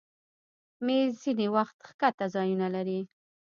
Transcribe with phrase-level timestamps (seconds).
[0.85, 2.99] مېز ځینې وخت ښکته ځایونه لري.